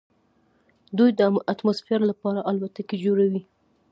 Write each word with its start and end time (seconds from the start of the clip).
دوی 0.97 1.11
د 1.19 1.21
اتموسفیر 1.51 1.99
لپاره 2.11 2.39
الوتکې 2.49 2.95
جوړوي. 3.05 3.41